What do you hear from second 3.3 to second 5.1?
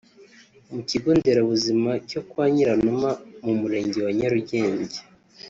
mu murenge wa Nyarugenge